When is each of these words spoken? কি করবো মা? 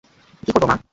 কি 0.43 0.51
করবো 0.51 0.67
মা? 0.67 0.75